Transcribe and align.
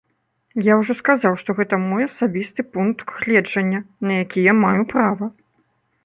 Я 0.67 0.73
ўжо 0.77 0.93
сказаў, 1.01 1.33
што 1.41 1.49
гэта 1.59 1.77
мой 1.83 2.03
асабісты 2.09 2.65
пункт 2.77 3.03
гледжання, 3.17 3.79
на 4.09 4.13
які 4.23 4.39
я 4.47 4.53
маю 4.63 4.81
права. 4.95 5.25